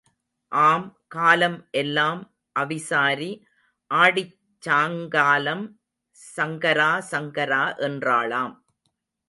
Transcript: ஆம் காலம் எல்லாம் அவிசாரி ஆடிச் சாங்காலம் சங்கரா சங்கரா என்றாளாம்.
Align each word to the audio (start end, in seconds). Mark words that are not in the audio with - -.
ஆம் 0.51 0.85
காலம் 1.07 1.57
எல்லாம் 1.71 2.21
அவிசாரி 2.55 3.29
ஆடிச் 3.91 4.33
சாங்காலம் 4.63 5.65
சங்கரா 6.19 6.91
சங்கரா 7.11 7.63
என்றாளாம். 7.87 8.55